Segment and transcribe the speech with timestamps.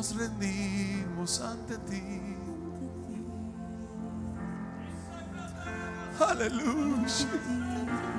[0.00, 2.34] Nos rendimos ante ti.
[6.18, 8.09] Aleluya.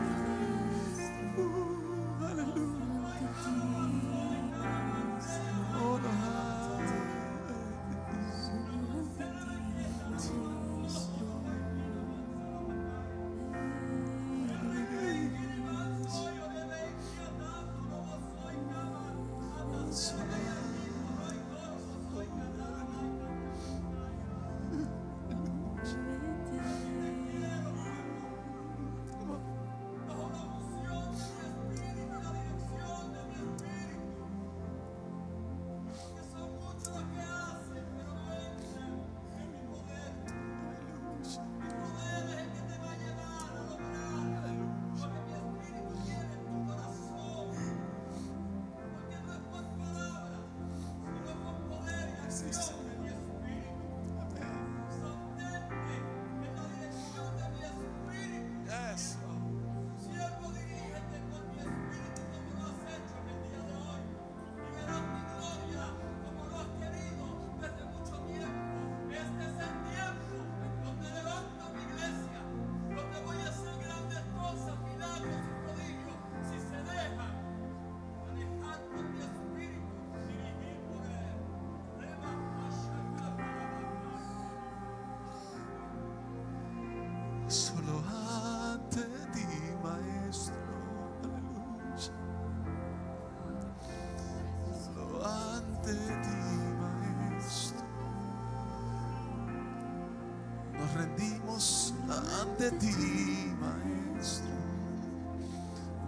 [102.63, 104.45] Ante ti, maestro.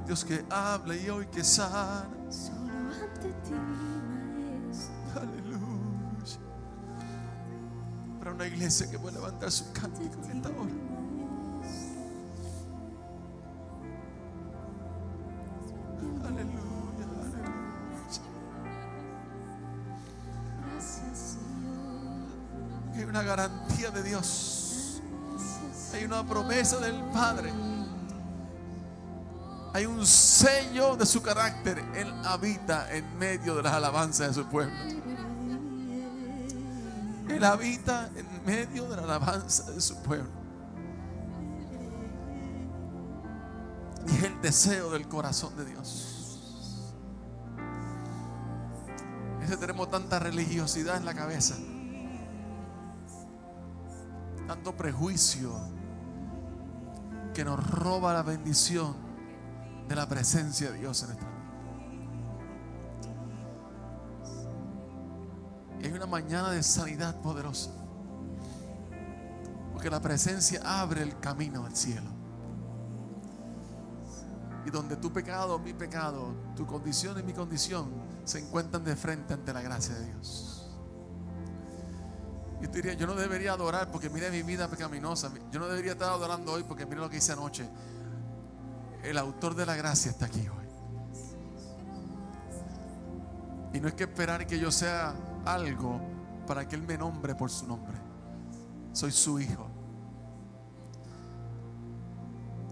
[0.05, 2.07] Dios que habla y hoy que sana.
[2.29, 4.93] Solo ante ti, maestro.
[5.21, 6.37] Aleluya.
[8.19, 10.71] Para una iglesia que puede levantar su cántico en esta hora.
[16.23, 18.21] Aleluya, aleluya.
[20.71, 22.95] Gracias, Señor.
[22.95, 24.52] Hay una garantía de Dios.
[26.13, 27.51] Una promesa del Padre.
[29.73, 31.79] Hay un sello de su carácter.
[31.95, 34.75] Él habita en medio de las alabanzas de su pueblo.
[37.27, 40.29] Él habita en medio de la alabanza de su pueblo.
[44.07, 46.93] Y es el deseo del corazón de Dios.
[49.41, 51.55] Ese tenemos tanta religiosidad en la cabeza.
[54.45, 55.73] Tanto prejuicio
[57.33, 58.95] que nos roba la bendición
[59.87, 61.33] de la presencia de Dios en esta vida.
[65.81, 67.71] Y hay una mañana de sanidad poderosa.
[69.73, 72.09] Porque la presencia abre el camino al cielo.
[74.65, 77.91] Y donde tu pecado, mi pecado, tu condición y mi condición
[78.23, 80.62] se encuentran de frente ante la gracia de Dios.
[82.63, 85.29] Y te diría, yo no debería adorar porque mire mi vida pecaminosa.
[85.51, 87.67] Yo no debería estar adorando hoy porque mire lo que hice anoche.
[89.03, 90.63] El autor de la gracia está aquí hoy.
[93.73, 95.13] Y no es que esperar que yo sea
[95.43, 95.99] algo
[96.47, 97.97] para que Él me nombre por su nombre.
[98.93, 99.67] Soy su hijo.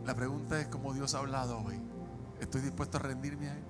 [0.06, 1.82] La pregunta es cómo Dios ha hablado hoy.
[2.40, 3.64] ¿Estoy dispuesto a rendirme a Él?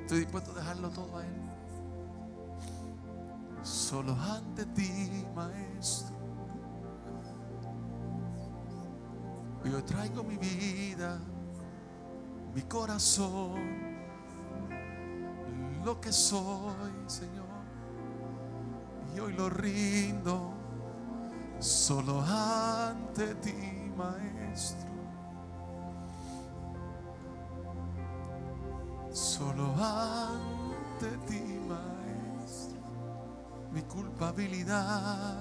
[0.00, 1.45] ¿Estoy dispuesto a dejarlo todo a Él?
[3.66, 6.14] Solo ante ti, Maestro.
[9.64, 11.18] Yo traigo mi vida,
[12.54, 13.58] mi corazón,
[15.84, 17.44] lo que soy, Señor.
[19.12, 20.52] Y hoy lo rindo
[21.58, 24.90] solo ante ti, Maestro.
[29.10, 31.95] Solo ante ti, Maestro.
[33.76, 35.36] Mi culpabilidad.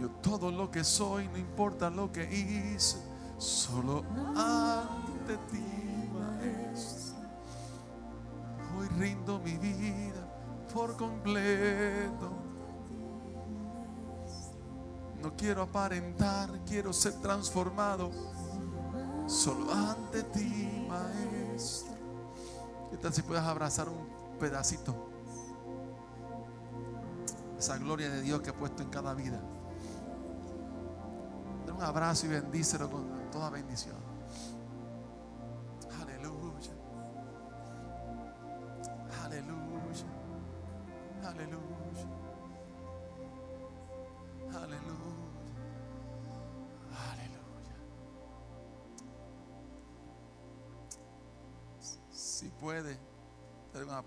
[0.00, 2.96] Yo todo lo que soy, no importa lo que hice,
[3.36, 7.18] solo ante ti, Maestro.
[8.78, 10.26] Hoy rindo mi vida
[10.72, 12.30] por completo.
[15.22, 18.10] No quiero aparentar, quiero ser transformado
[19.26, 21.97] solo ante ti, Maestro.
[22.90, 25.10] ¿Qué tal si puedes abrazar un pedacito?
[27.58, 29.40] Esa gloria de Dios que ha puesto en cada vida.
[31.66, 34.07] Dale un abrazo y bendícelo con toda bendición.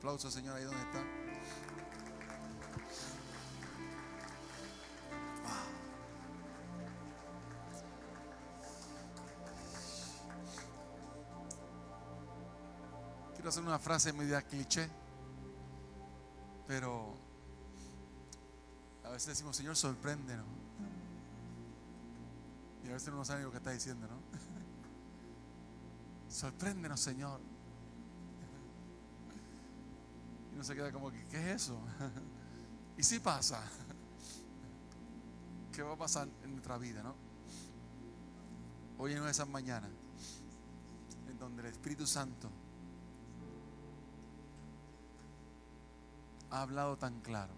[0.01, 0.99] Aplauso, Señor, ahí donde está.
[13.35, 14.89] Quiero hacer una frase media cliché,
[16.65, 17.15] pero
[19.03, 20.47] a veces decimos, Señor, sorpréndenos.
[22.83, 24.17] Y a veces no sabe lo que está diciendo, ¿no?
[26.33, 27.39] Sorpréndenos, Señor.
[30.51, 31.79] Y uno se queda como que, ¿qué es eso?
[32.97, 33.59] Y si pasa,
[35.73, 37.15] ¿qué va a pasar en nuestra vida, no?
[38.99, 39.89] Hoy en una de esas mañanas,
[41.27, 42.47] en donde el Espíritu Santo
[46.51, 47.53] ha hablado tan claro.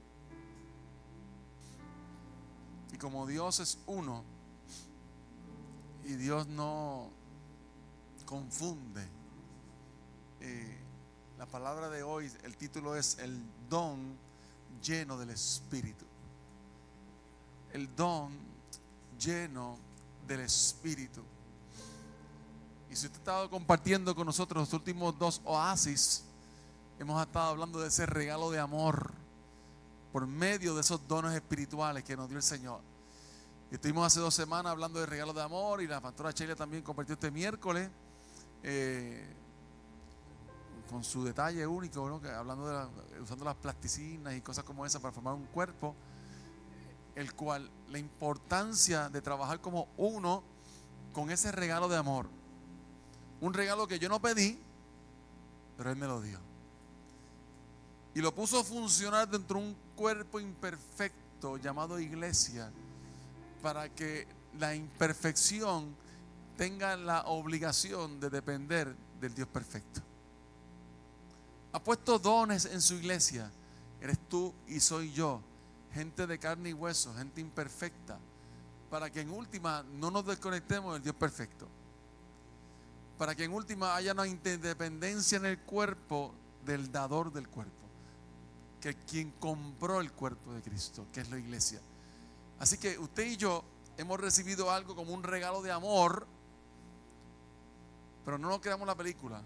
[2.93, 4.23] Y como Dios es uno,
[6.05, 7.09] y Dios no
[8.25, 9.05] confunde,
[10.39, 10.82] eh,
[11.43, 13.37] la palabra de hoy, el título es el
[13.69, 14.15] don
[14.81, 16.05] lleno del Espíritu.
[17.73, 18.31] El don
[19.19, 19.77] lleno
[20.25, 21.21] del Espíritu.
[22.89, 26.23] Y si usted ha estado compartiendo con nosotros los últimos dos oasis,
[26.97, 29.11] hemos estado hablando de ese regalo de amor
[30.13, 32.79] por medio de esos dones espirituales que nos dio el Señor.
[33.69, 37.15] Estuvimos hace dos semanas hablando de regalo de amor y la pastora Sheila también compartió
[37.15, 37.89] este miércoles
[38.63, 39.42] eh,
[40.93, 42.05] con su detalle único,
[42.37, 45.95] hablando de usando las plasticinas y cosas como esas para formar un cuerpo,
[47.15, 50.43] el cual la importancia de trabajar como uno
[51.11, 52.29] con ese regalo de amor,
[53.41, 54.59] un regalo que yo no pedí,
[55.75, 56.37] pero Él me lo dio.
[58.13, 62.71] Y lo puso a funcionar dentro de un cuerpo imperfecto llamado iglesia
[63.63, 64.27] para que
[64.59, 65.95] la imperfección
[66.55, 70.12] tenga la obligación de depender del Dios perfecto.
[71.73, 73.51] Ha puesto dones en su iglesia.
[74.01, 75.41] Eres tú y soy yo,
[75.93, 78.17] gente de carne y hueso, gente imperfecta,
[78.89, 81.67] para que en última no nos desconectemos del Dios perfecto.
[83.17, 86.33] Para que en última haya una interdependencia en el cuerpo
[86.65, 87.83] del dador del cuerpo
[88.83, 91.79] que quien compró el cuerpo de Cristo, que es la iglesia.
[92.59, 93.63] Así que usted y yo
[93.95, 96.27] hemos recibido algo como un regalo de amor,
[98.25, 99.41] pero no nos creamos la película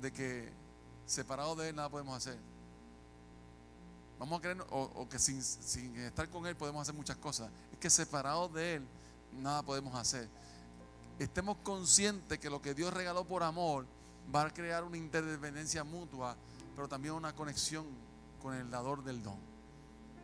[0.00, 0.52] de que
[1.06, 2.38] separados de Él nada podemos hacer.
[4.18, 7.50] Vamos a creer, o, que sin, sin estar con Él podemos hacer muchas cosas.
[7.72, 8.86] Es que separados de Él
[9.32, 10.28] nada podemos hacer.
[11.18, 13.86] Estemos conscientes que lo que Dios regaló por amor
[14.34, 16.36] va a crear una interdependencia mutua,
[16.74, 17.86] pero también una conexión
[18.42, 19.38] con el dador del don,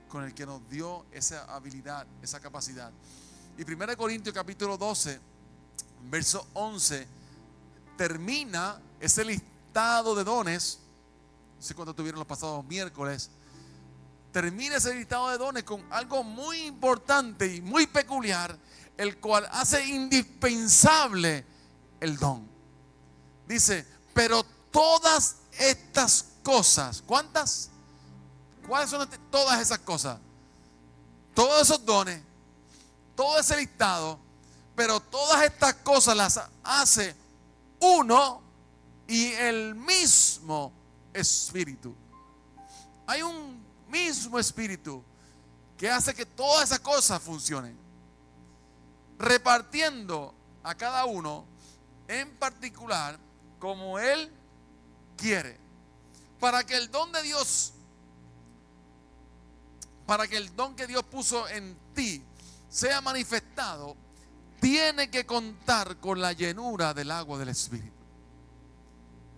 [0.09, 2.91] con el que nos dio esa habilidad, esa capacidad.
[3.59, 5.21] Y 1 Corintios capítulo 12,
[6.11, 7.07] verso 11,
[7.97, 10.79] termina ese listado de dones,
[11.57, 13.31] no sé cuánto tuvieron los pasados miércoles,
[14.33, 18.57] termina ese listado de dones con algo muy importante y muy peculiar,
[18.97, 21.45] el cual hace indispensable
[22.01, 22.49] el don.
[23.47, 27.71] Dice, pero todas estas cosas, ¿cuántas?
[28.67, 30.19] ¿Cuáles son este- todas esas cosas?
[31.35, 32.21] Todos esos dones,
[33.15, 34.19] todo ese listado,
[34.75, 37.15] pero todas estas cosas las hace
[37.81, 38.50] uno
[39.11, 40.73] y el mismo
[41.13, 41.93] espíritu.
[43.09, 45.03] Hay un mismo espíritu
[45.77, 47.77] que hace que todas esas cosas funcionen,
[49.19, 51.45] repartiendo a cada uno
[52.07, 53.19] en particular
[53.59, 54.31] como él
[55.17, 55.59] quiere,
[56.39, 57.73] para que el don de Dios
[60.07, 62.21] para que el don que Dios puso en ti
[62.69, 63.97] sea manifestado,
[64.61, 68.00] tiene que contar con la llenura del agua del Espíritu.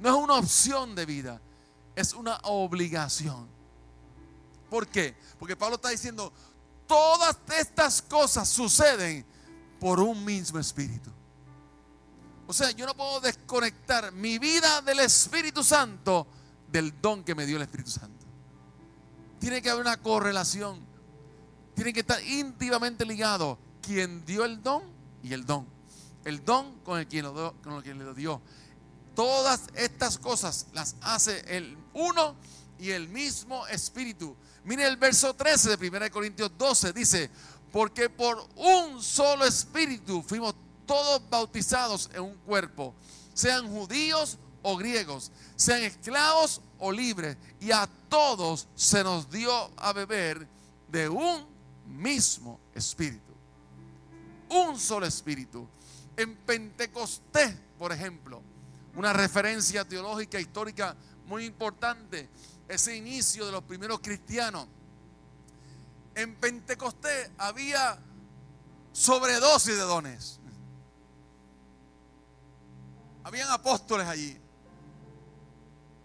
[0.03, 1.41] No es una opción de vida,
[1.95, 3.47] es una obligación.
[4.69, 5.15] ¿Por qué?
[5.39, 6.33] Porque Pablo está diciendo,
[6.89, 9.25] todas estas cosas suceden
[9.79, 11.09] por un mismo Espíritu.
[12.49, 16.27] O sea, yo no puedo desconectar mi vida del Espíritu Santo
[16.67, 18.27] del don que me dio el Espíritu Santo.
[19.39, 20.81] Tiene que haber una correlación.
[21.77, 24.83] Tiene que estar íntimamente ligado quien dio el don
[25.23, 25.65] y el don.
[26.25, 28.43] El don con el quien lo dio, con el quien lo dio.
[29.15, 32.35] Todas estas cosas las hace el uno
[32.79, 34.35] y el mismo espíritu.
[34.65, 37.31] Mire el verso 13 de 1 Corintios 12 dice,
[37.71, 40.55] porque por un solo espíritu fuimos
[40.87, 42.95] todos bautizados en un cuerpo,
[43.35, 49.93] sean judíos o griegos, sean esclavos o libres, y a todos se nos dio a
[49.93, 50.47] beber
[50.89, 51.47] de un
[51.87, 53.33] mismo espíritu.
[54.49, 55.67] Un solo espíritu.
[56.17, 58.43] En Pentecostés, por ejemplo,
[58.95, 60.97] una referencia teológica histórica
[61.27, 62.29] muy importante,
[62.69, 64.67] ese inicio de los primeros cristianos.
[66.15, 67.99] En Pentecostés había
[68.93, 70.41] sobredosis de dones.
[73.25, 74.39] Habían apóstoles allí.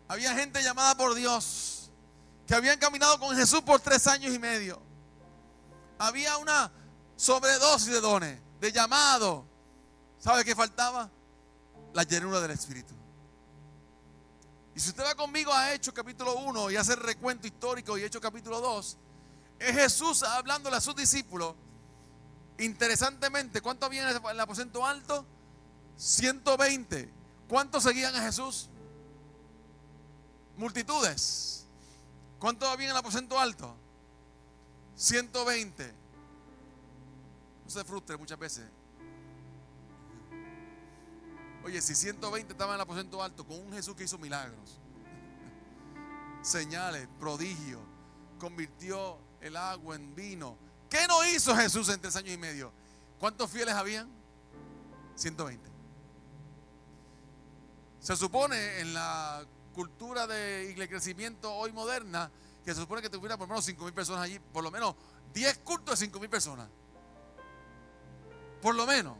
[0.07, 1.91] Había gente llamada por Dios
[2.47, 4.81] que habían caminado con Jesús por tres años y medio.
[5.99, 6.71] Había una
[7.17, 9.45] sobredosis de dones, de llamado.
[10.19, 11.09] ¿Sabe qué faltaba?
[11.93, 12.93] La llenura del Espíritu.
[14.75, 18.03] Y si usted va conmigo a Hechos capítulo 1 y hace el recuento histórico y
[18.03, 18.97] Hechos capítulo 2,
[19.59, 21.55] es Jesús hablándole a sus discípulos.
[22.59, 25.25] Interesantemente, ¿cuánto había en el aposento alto?
[25.97, 27.11] 120.
[27.47, 28.69] ¿Cuántos seguían a Jesús?
[30.57, 31.65] Multitudes.
[32.39, 33.75] ¿Cuántos había en el aposento alto?
[34.95, 35.93] 120.
[37.63, 38.65] No se frustre muchas veces.
[41.63, 44.79] Oye, si 120 estaban en el aposento alto con un Jesús que hizo milagros,
[46.41, 47.81] señales, prodigios,
[48.39, 50.57] convirtió el agua en vino.
[50.89, 52.71] ¿Qué no hizo Jesús en tres años y medio?
[53.19, 54.09] ¿Cuántos fieles habían?
[55.15, 55.69] 120.
[57.99, 62.31] Se supone en la cultura de iglesia crecimiento hoy moderna
[62.63, 64.95] que se supone que tuviera por lo menos 5 mil personas allí, por lo menos
[65.33, 66.67] 10 cultos de 5 mil personas.
[68.61, 69.17] Por lo menos,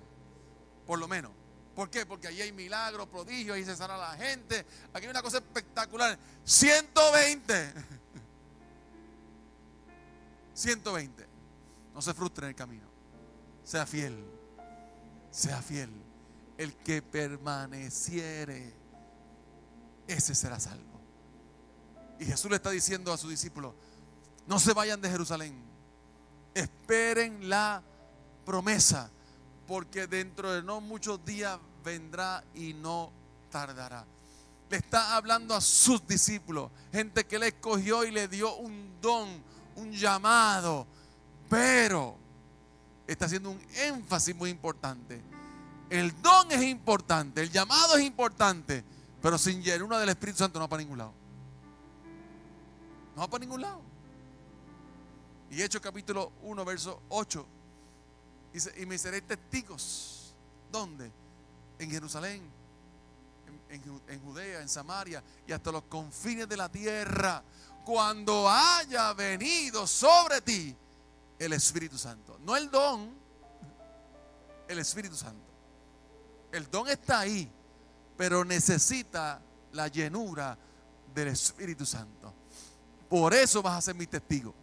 [0.85, 1.31] por lo menos.
[1.77, 2.07] ¿Por qué?
[2.07, 4.65] Porque allí hay milagros, prodigios, ahí se sana la gente.
[4.91, 6.17] Aquí hay una cosa espectacular.
[6.43, 7.73] 120.
[10.55, 11.27] 120.
[11.93, 12.87] No se frustre en el camino.
[13.63, 14.23] Sea fiel.
[15.31, 15.91] Sea fiel.
[16.57, 18.73] El que permaneciere,
[20.07, 20.99] ese será salvo.
[22.19, 23.73] Y Jesús le está diciendo a sus discípulos,
[24.45, 25.55] no se vayan de Jerusalén.
[26.53, 27.81] Esperen la
[28.45, 29.09] promesa,
[29.67, 33.11] porque dentro de no muchos días vendrá y no
[33.49, 34.05] tardará.
[34.69, 39.41] Le está hablando a sus discípulos, gente que le escogió y le dio un don,
[39.77, 40.85] un llamado,
[41.49, 42.17] pero
[43.07, 45.21] está haciendo un énfasis muy importante.
[45.89, 48.83] El don es importante, el llamado es importante,
[49.21, 51.13] pero sin llenura del Espíritu Santo no va para ningún lado.
[53.15, 53.81] No va para ningún lado.
[55.49, 57.45] Y Hechos capítulo 1, verso 8.
[58.51, 60.35] Dice, y me seréis testigos.
[60.69, 61.09] ¿Dónde?
[61.79, 62.41] En Jerusalén,
[63.69, 67.43] en, en, Judea, en Samaria y hasta los confines de la tierra.
[67.85, 70.75] Cuando haya venido sobre ti
[71.39, 72.37] el Espíritu Santo.
[72.43, 73.13] No el don,
[74.67, 75.47] el Espíritu Santo.
[76.51, 77.49] El don está ahí,
[78.17, 79.41] pero necesita
[79.73, 80.57] la llenura
[81.13, 82.33] del Espíritu Santo.
[83.09, 84.53] Por eso vas a ser mi testigo.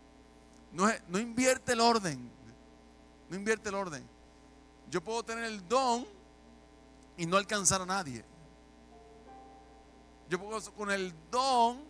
[0.73, 2.30] No, no invierte el orden.
[3.30, 4.04] No invierte el orden.
[4.90, 6.06] Yo puedo tener el don
[7.16, 8.25] y no alcanzar a nadie.
[10.28, 10.38] Yo
[10.73, 11.85] con el don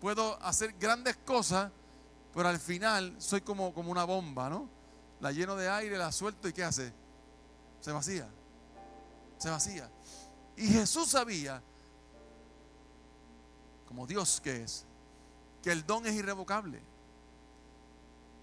[0.00, 1.70] puedo hacer grandes cosas,
[2.34, 4.68] pero al final soy como, como una bomba, ¿no?
[5.20, 6.92] La lleno de aire, la suelto y ¿qué hace?
[7.80, 8.28] Se vacía.
[9.38, 9.90] Se vacía.
[10.56, 11.62] Y Jesús sabía,
[13.86, 14.86] como Dios que es,
[15.62, 16.80] que el don es irrevocable.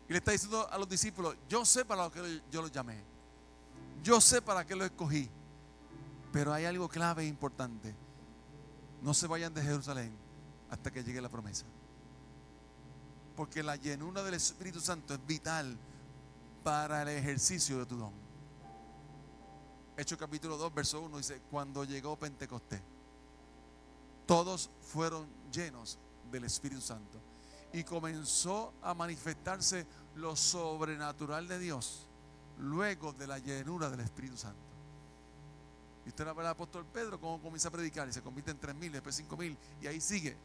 [0.08, 3.04] Y le está diciendo a los discípulos, yo sé para lo que yo los llamé.
[4.02, 5.30] Yo sé para qué lo escogí.
[6.32, 7.96] Pero hay algo clave e importante.
[9.02, 10.14] No se vayan de Jerusalén
[10.70, 11.66] hasta que llegue la promesa.
[13.36, 15.78] Porque la llenura del Espíritu Santo es vital
[16.64, 18.14] para el ejercicio de tu don.
[19.98, 22.82] Hechos capítulo 2, verso 1 dice, cuando llegó Pentecostés,
[24.26, 25.98] todos fueron llenos
[26.32, 27.20] del Espíritu Santo.
[27.74, 32.08] Y comenzó a manifestarse lo sobrenatural de Dios
[32.60, 34.69] luego de la llenura del Espíritu Santo.
[36.10, 38.74] Y usted ve al apóstol Pedro cómo comienza a predicar y se convierte en tres
[38.74, 40.36] mil, después cinco mil y ahí sigue.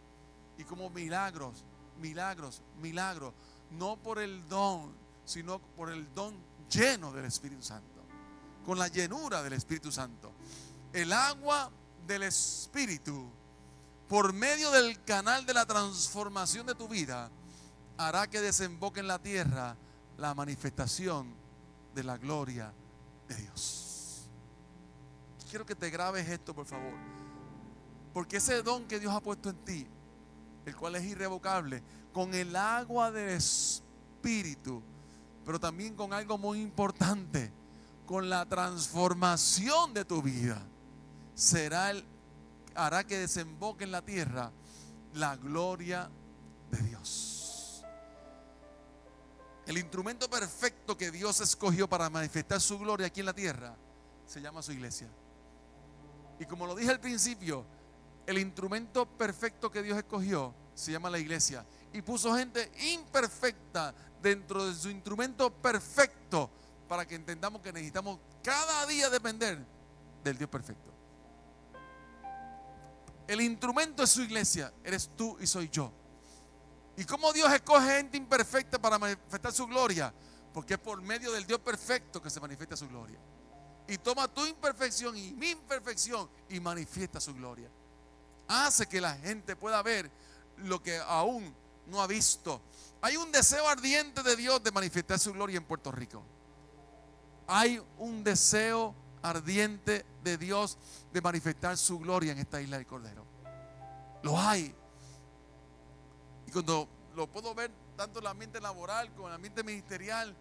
[0.58, 1.64] Y como milagros,
[2.02, 3.32] milagros, milagros,
[3.70, 4.94] no por el don,
[5.24, 6.36] sino por el don
[6.68, 8.02] lleno del Espíritu Santo,
[8.62, 10.32] con la llenura del Espíritu Santo.
[10.92, 11.70] El agua
[12.06, 13.26] del Espíritu,
[14.06, 17.30] por medio del canal de la transformación de tu vida,
[17.96, 19.78] hará que desemboque en la tierra
[20.18, 21.34] la manifestación
[21.94, 22.70] de la gloria
[23.28, 23.83] de Dios.
[25.54, 26.94] Quiero que te grabes esto, por favor.
[28.12, 29.86] Porque ese don que Dios ha puesto en ti,
[30.66, 31.80] el cual es irrevocable,
[32.12, 34.82] con el agua del Espíritu,
[35.46, 37.52] pero también con algo muy importante,
[38.04, 40.60] con la transformación de tu vida,
[41.36, 41.92] será
[42.74, 44.50] hará que desemboque en la tierra
[45.12, 46.10] la gloria
[46.72, 47.84] de Dios.
[49.66, 53.76] El instrumento perfecto que Dios escogió para manifestar su gloria aquí en la tierra
[54.26, 55.08] se llama su iglesia.
[56.38, 57.64] Y como lo dije al principio,
[58.26, 61.64] el instrumento perfecto que Dios escogió se llama la iglesia.
[61.92, 66.50] Y puso gente imperfecta dentro de su instrumento perfecto
[66.88, 69.64] para que entendamos que necesitamos cada día depender
[70.22, 70.92] del Dios perfecto.
[73.26, 75.92] El instrumento es su iglesia, eres tú y soy yo.
[76.96, 80.12] ¿Y cómo Dios escoge gente imperfecta para manifestar su gloria?
[80.52, 83.18] Porque es por medio del Dios perfecto que se manifiesta su gloria.
[83.86, 87.68] Y toma tu imperfección y mi imperfección y manifiesta su gloria.
[88.48, 90.10] Hace que la gente pueda ver
[90.58, 91.54] lo que aún
[91.86, 92.60] no ha visto.
[93.00, 96.22] Hay un deseo ardiente de Dios de manifestar su gloria en Puerto Rico.
[97.46, 100.78] Hay un deseo ardiente de Dios
[101.12, 103.24] de manifestar su gloria en esta isla del Cordero.
[104.22, 104.74] Lo hay.
[106.46, 110.34] Y cuando lo puedo ver tanto en el ambiente laboral como en el ambiente ministerial,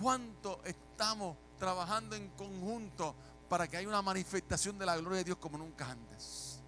[0.00, 3.14] cuánto estamos trabajando en conjunto
[3.48, 6.58] para que haya una manifestación de la gloria de Dios como nunca antes.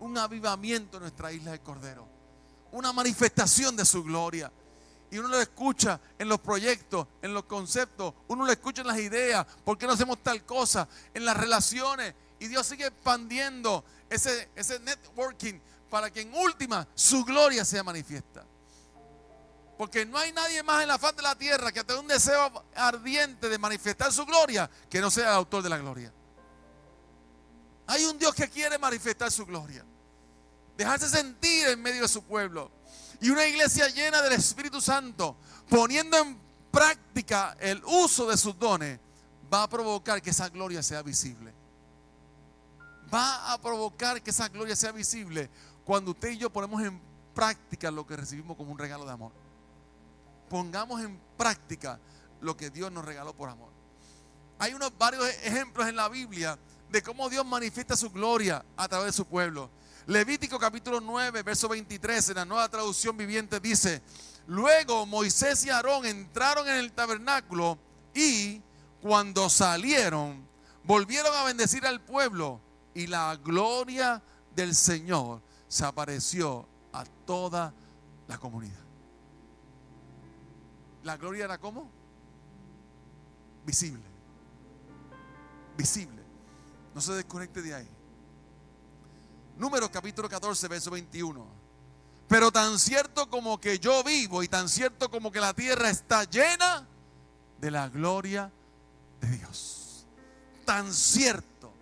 [0.00, 2.08] Un avivamiento en nuestra isla del Cordero.
[2.72, 4.50] Una manifestación de su gloria.
[5.10, 8.98] Y uno lo escucha en los proyectos, en los conceptos, uno lo escucha en las
[8.98, 10.88] ideas, ¿por qué no hacemos tal cosa?
[11.14, 12.12] En las relaciones.
[12.40, 18.44] Y Dios sigue expandiendo ese, ese networking para que en última su gloria sea manifiesta.
[19.76, 22.64] Porque no hay nadie más en la faz de la tierra que tenga un deseo
[22.74, 26.12] ardiente de manifestar su gloria que no sea el autor de la gloria.
[27.86, 29.84] Hay un Dios que quiere manifestar su gloria.
[30.76, 32.70] Dejarse sentir en medio de su pueblo.
[33.20, 35.36] Y una iglesia llena del Espíritu Santo,
[35.68, 36.38] poniendo en
[36.70, 38.98] práctica el uso de sus dones,
[39.52, 41.52] va a provocar que esa gloria sea visible.
[43.12, 45.48] Va a provocar que esa gloria sea visible
[45.84, 47.00] cuando usted y yo ponemos en
[47.34, 49.45] práctica lo que recibimos como un regalo de amor.
[50.48, 51.98] Pongamos en práctica
[52.40, 53.70] lo que Dios nos regaló por amor.
[54.58, 56.58] Hay unos varios ejemplos en la Biblia
[56.90, 59.70] de cómo Dios manifiesta su gloria a través de su pueblo.
[60.06, 64.02] Levítico capítulo 9, verso 23, en la nueva traducción viviente dice,
[64.46, 67.76] luego Moisés y Aarón entraron en el tabernáculo
[68.14, 68.62] y
[69.02, 70.46] cuando salieron,
[70.84, 72.60] volvieron a bendecir al pueblo
[72.94, 74.22] y la gloria
[74.54, 77.74] del Señor se apareció a toda
[78.28, 78.85] la comunidad.
[81.06, 81.88] ¿La gloria era cómo?
[83.64, 84.02] Visible.
[85.78, 86.20] Visible.
[86.96, 87.88] No se desconecte de ahí.
[89.56, 91.46] Números capítulo 14, verso 21.
[92.26, 96.24] Pero tan cierto como que yo vivo y tan cierto como que la tierra está
[96.24, 96.88] llena
[97.60, 98.50] de la gloria
[99.20, 100.08] de Dios.
[100.64, 101.72] Tan cierto,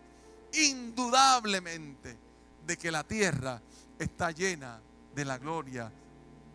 [0.52, 2.18] indudablemente,
[2.66, 3.62] de que la tierra
[3.98, 4.82] está llena
[5.14, 5.90] de la gloria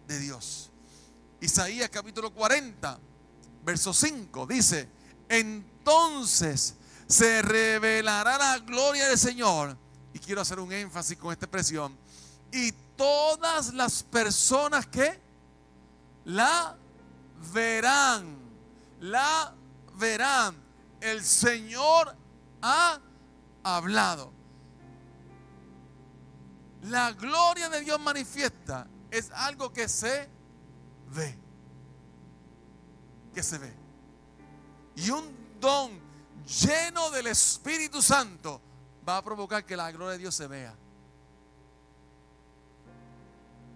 [0.08, 0.69] de Dios.
[1.41, 2.99] Isaías capítulo 40,
[3.63, 4.89] verso 5 dice,
[5.30, 6.75] entonces
[7.08, 9.78] se revelará la gloria del Señor
[10.13, 11.97] y quiero hacer un énfasis con esta expresión,
[12.52, 15.19] y todas las personas que
[16.25, 16.75] la
[17.54, 18.38] verán,
[18.99, 19.54] la
[19.95, 20.56] verán.
[20.99, 22.15] El Señor
[22.62, 22.99] ha
[23.63, 24.34] hablado.
[26.84, 30.28] La gloria de Dios manifiesta es algo que se
[31.13, 31.36] ve.
[33.34, 33.74] Que se ve.
[34.95, 35.91] Y un don
[36.45, 38.62] lleno del Espíritu Santo
[39.08, 40.76] va a provocar que la gloria de Dios se vea.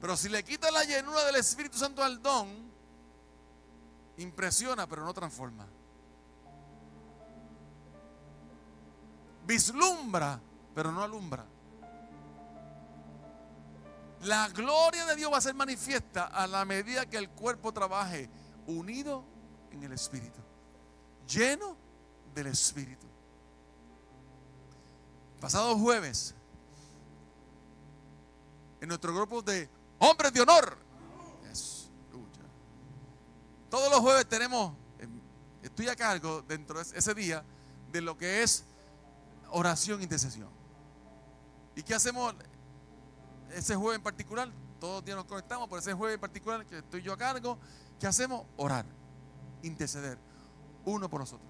[0.02, 2.50] Pero si le quita la llenura del Espíritu Santo al don,
[4.18, 5.66] impresiona pero no transforma.
[9.46, 10.40] Vislumbra
[10.74, 11.46] pero no alumbra.
[14.24, 18.30] La gloria de Dios va a ser manifiesta a la medida que el cuerpo trabaje
[18.68, 19.26] unido
[19.72, 20.40] en el Espíritu,
[21.28, 21.76] lleno
[22.34, 23.06] del Espíritu.
[25.42, 26.34] Pasado jueves,
[28.80, 30.78] en nuestro grupo de hombres de honor,
[33.70, 35.20] todos los jueves tenemos, em,
[35.64, 37.44] estoy a cargo dentro de ese día
[37.92, 38.64] de lo que es
[39.50, 40.50] oración e intercesión.
[41.76, 42.36] ¿Y qué hacemos
[43.56, 44.50] ese jueves en particular?
[44.80, 47.58] Todos los días nos conectamos, por ese jueves en particular que estoy yo a cargo,
[48.00, 48.46] ¿qué hacemos?
[48.58, 48.86] Orar,
[49.62, 50.18] interceder,
[50.86, 51.50] uno por nosotros,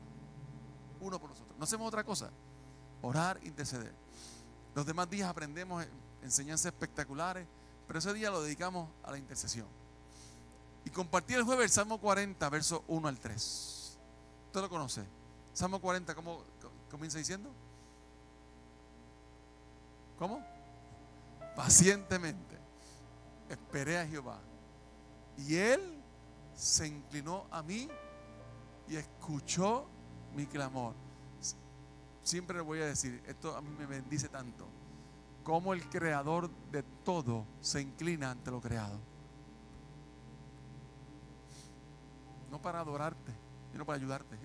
[0.99, 1.57] uno por nosotros.
[1.57, 2.29] No hacemos otra cosa
[3.03, 3.93] orar, interceder.
[4.73, 5.85] Los demás días aprendemos
[6.23, 7.45] enseñanzas espectaculares,
[7.85, 9.67] pero ese día lo dedicamos a la intercesión.
[10.85, 13.97] Y compartí el jueves el Salmo 40, versos 1 al 3.
[14.47, 15.03] ¿Usted lo conoce?
[15.53, 16.43] Salmo 40, ¿cómo
[16.89, 17.51] comienza diciendo?
[20.17, 20.43] ¿Cómo?
[21.55, 22.57] Pacientemente.
[23.49, 24.39] Esperé a Jehová.
[25.37, 26.01] Y él
[26.55, 27.87] se inclinó a mí
[28.87, 29.85] y escuchó
[30.35, 30.93] mi clamor.
[32.23, 34.67] Siempre voy a decir, esto a mí me bendice tanto.
[35.43, 38.97] Como el creador de todo se inclina ante lo creado.
[42.49, 43.33] No para adorarte,
[43.71, 44.37] sino para ayudarte.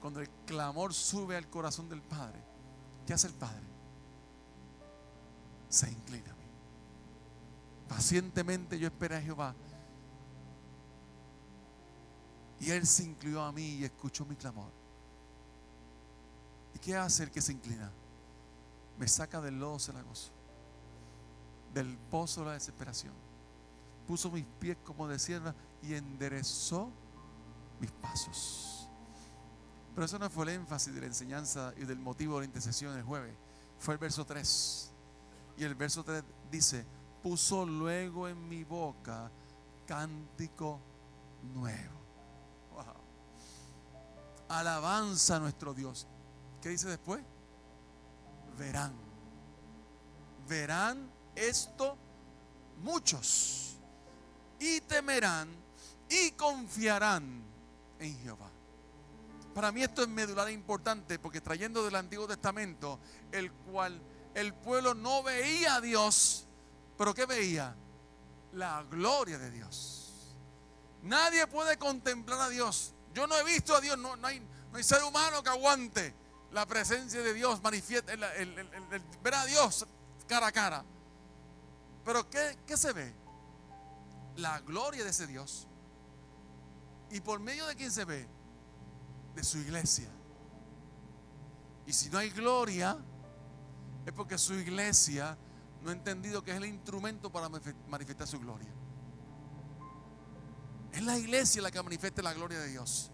[0.00, 2.40] Cuando el clamor sube al corazón del Padre,
[3.06, 3.75] ¿qué hace el Padre?
[5.68, 6.44] Se inclina a mí.
[7.88, 9.54] Pacientemente yo esperé a Jehová.
[12.60, 14.70] Y Él se inclinó a mí y escuchó mi clamor.
[16.74, 17.90] ¿Y qué hace el que se inclina?
[18.98, 20.30] Me saca del lodo cenagoso,
[21.74, 23.12] del pozo de la desesperación.
[24.06, 26.90] Puso mis pies como de sierva y enderezó
[27.80, 28.88] mis pasos.
[29.94, 32.96] Pero eso no fue el énfasis de la enseñanza y del motivo de la intercesión
[32.96, 33.34] el jueves.
[33.78, 34.92] Fue el verso 3.
[35.56, 36.84] Y el verso 3 dice,
[37.22, 39.30] puso luego en mi boca
[39.86, 40.80] cántico
[41.54, 41.96] nuevo.
[42.74, 42.84] Wow.
[44.48, 46.06] Alabanza a nuestro Dios.
[46.60, 47.22] ¿Qué dice después?
[48.58, 48.92] Verán.
[50.48, 51.96] Verán esto
[52.82, 53.78] muchos.
[54.58, 55.48] Y temerán
[56.08, 57.42] y confiarán
[57.98, 58.50] en Jehová.
[59.54, 63.00] Para mí esto es medular e importante porque trayendo del Antiguo Testamento,
[63.32, 64.00] el cual
[64.36, 66.46] el pueblo no veía a Dios,
[66.98, 67.74] pero ¿qué veía?
[68.52, 70.36] La gloria de Dios.
[71.02, 72.92] Nadie puede contemplar a Dios.
[73.14, 76.14] Yo no he visto a Dios, no, no, hay, no hay, ser humano que aguante
[76.52, 79.86] la presencia de Dios, manifiesta, el, ver a Dios
[80.28, 80.84] cara a cara.
[82.04, 83.14] Pero ¿qué, ¿qué se ve?
[84.36, 85.66] La gloria de ese Dios.
[87.10, 88.28] ¿Y por medio de quién se ve?
[89.34, 90.10] De su iglesia.
[91.86, 92.98] Y si no hay gloria,
[94.06, 95.36] es porque su iglesia
[95.82, 97.48] no ha entendido que es el instrumento para
[97.88, 98.68] manifestar su gloria.
[100.92, 103.10] Es la iglesia la que manifiesta la gloria de Dios.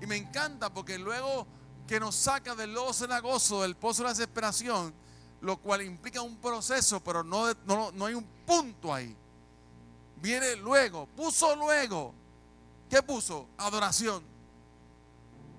[0.00, 1.46] Y me encanta porque luego
[1.86, 4.94] que nos saca del lodo cenagoso, del pozo de la desesperación,
[5.40, 9.16] lo cual implica un proceso, pero no, no, no hay un punto ahí.
[10.16, 12.14] Viene luego, puso luego.
[12.88, 13.48] ¿Qué puso?
[13.56, 14.22] Adoración.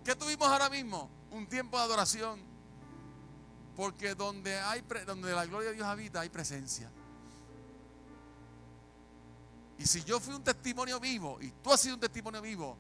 [0.04, 1.10] ¿Qué tuvimos ahora mismo?
[1.32, 2.40] Un tiempo de adoración.
[3.76, 6.90] Porque donde, hay, donde la gloria de Dios habita hay presencia.
[9.78, 12.78] Y si yo fui un testimonio vivo y tú has sido un testimonio vivo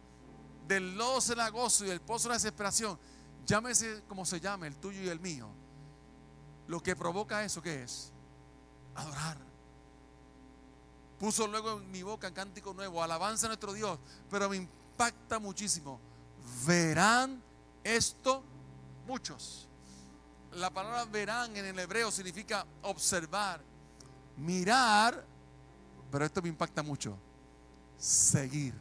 [0.68, 2.98] del lodo cenagoso y del pozo de la desesperación,
[3.46, 5.50] llámese como se llame, el tuyo y el mío.
[6.68, 8.12] Lo que provoca eso, ¿qué es?
[8.96, 9.38] Adorar.
[11.20, 16.00] Puso luego en mi boca cántico nuevo, alabanza a nuestro Dios, pero me impacta muchísimo.
[16.66, 17.42] Verán
[17.84, 18.44] esto
[19.06, 19.68] muchos.
[20.56, 23.62] La palabra verán en el hebreo significa observar,
[24.38, 25.26] mirar,
[26.10, 27.18] pero esto me impacta mucho,
[27.98, 28.74] seguir.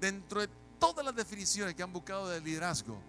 [0.00, 3.00] Dentro de todas las definiciones que han buscado de liderazgo,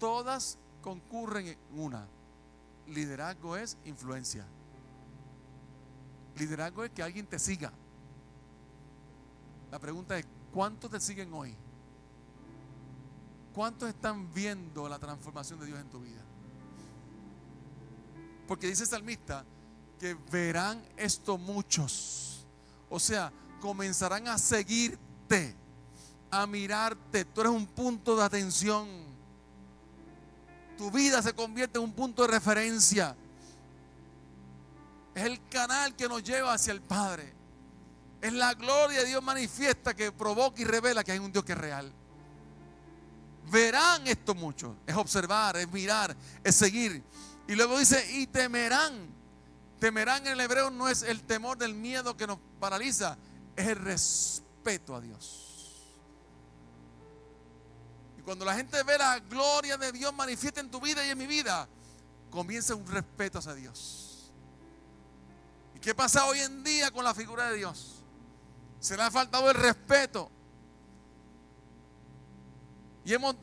[0.00, 2.08] todas concurren en una.
[2.88, 4.44] Liderazgo es influencia.
[6.36, 7.72] Liderazgo es que alguien te siga.
[9.70, 11.54] La pregunta es, ¿cuántos te siguen hoy?
[13.60, 16.22] ¿Cuántos están viendo la transformación de Dios en tu vida?
[18.48, 19.44] Porque dice el salmista
[19.98, 22.46] que verán esto muchos.
[22.88, 25.54] O sea, comenzarán a seguirte,
[26.30, 27.26] a mirarte.
[27.26, 28.88] Tú eres un punto de atención.
[30.78, 33.14] Tu vida se convierte en un punto de referencia.
[35.14, 37.34] Es el canal que nos lleva hacia el Padre.
[38.22, 41.52] Es la gloria de Dios manifiesta que provoca y revela que hay un Dios que
[41.52, 41.92] es real.
[43.50, 44.76] Verán esto mucho.
[44.86, 47.02] Es observar, es mirar, es seguir.
[47.48, 49.08] Y luego dice, y temerán.
[49.80, 53.16] Temerán en el hebreo no es el temor del miedo que nos paraliza,
[53.56, 55.86] es el respeto a Dios.
[58.18, 61.18] Y cuando la gente ve la gloria de Dios manifiesta en tu vida y en
[61.18, 61.66] mi vida,
[62.30, 64.30] comienza un respeto hacia Dios.
[65.74, 68.02] ¿Y qué pasa hoy en día con la figura de Dios?
[68.78, 70.30] Se le ha faltado el respeto.
[73.04, 73.36] Y hemos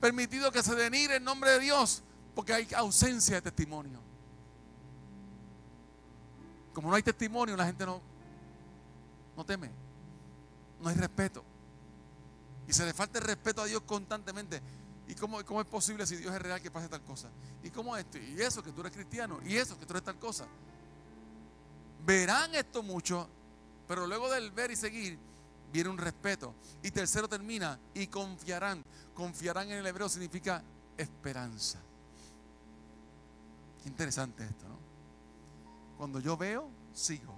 [0.00, 2.02] permitido que se denigre el nombre de Dios
[2.34, 4.00] porque hay ausencia de testimonio.
[6.72, 8.00] Como no hay testimonio, la gente no,
[9.36, 9.70] no teme.
[10.80, 11.44] No hay respeto.
[12.66, 14.60] Y se le falta el respeto a Dios constantemente.
[15.08, 17.28] ¿Y cómo, cómo es posible si Dios es real que pase tal cosa?
[17.62, 18.18] ¿Y cómo esto?
[18.18, 19.40] Y eso que tú eres cristiano.
[19.44, 20.46] Y eso que tú eres tal cosa.
[22.04, 23.28] Verán esto mucho,
[23.86, 25.18] pero luego del ver y seguir,
[25.72, 26.54] viene un respeto.
[26.82, 28.84] Y tercero termina, y confiarán.
[29.14, 30.62] Confiarán en el hebreo significa
[30.96, 31.80] esperanza.
[33.82, 34.78] Qué interesante esto, ¿no?
[35.96, 37.34] Cuando yo veo, sigo.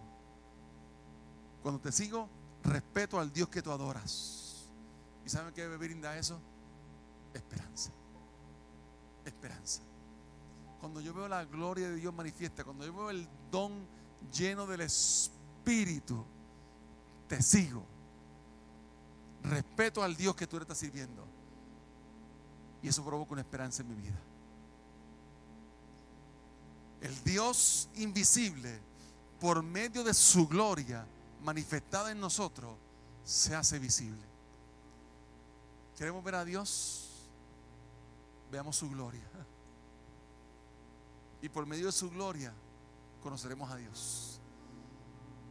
[1.63, 2.29] Cuando te sigo,
[2.63, 4.69] respeto al Dios que tú adoras.
[5.25, 6.39] ¿Y saben qué brinda eso?
[7.33, 7.91] Esperanza.
[9.25, 9.81] Esperanza.
[10.81, 13.87] Cuando yo veo la gloria de Dios manifiesta, cuando yo veo el don
[14.31, 16.25] lleno del Espíritu,
[17.27, 17.94] te sigo.
[19.45, 21.25] Respeto al Dios que tú le estás sirviendo.
[22.83, 24.19] Y eso provoca una esperanza en mi vida.
[27.01, 28.81] El Dios invisible,
[29.41, 31.07] por medio de su gloria
[31.43, 32.77] manifestada en nosotros,
[33.25, 34.23] se hace visible.
[35.99, 37.11] ¿Queremos ver a Dios?
[38.51, 39.23] Veamos su gloria.
[41.43, 42.55] Y por medio de su gloria
[43.23, 44.41] conoceremos a Dios.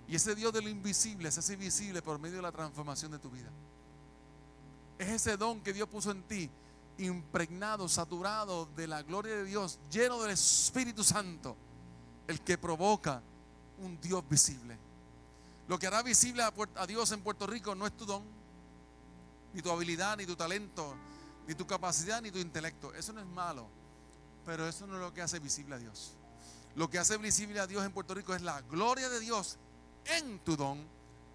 [0.08, 3.19] Y ese Dios de lo invisible se hace visible por medio de la transformación de
[3.19, 3.49] tu vida.
[4.97, 6.49] Es ese don que Dios puso en ti,
[6.97, 11.56] impregnado, saturado de la gloria de Dios, lleno del Espíritu Santo,
[12.27, 13.21] el que provoca
[13.79, 14.77] un Dios visible.
[15.67, 18.23] Lo que hará visible a, Dios en Puerto Rico no es tu don,
[19.53, 20.95] ni tu habilidad, ni tu talento,
[21.47, 22.93] ni tu capacidad, ni tu intelecto.
[22.93, 23.67] Eso no es malo.
[24.45, 26.13] Pero eso no es lo que hace visible a Dios.
[26.75, 29.58] Lo que hace visible a Dios en Puerto Rico es la gloria de Dios
[30.06, 30.86] en tu don,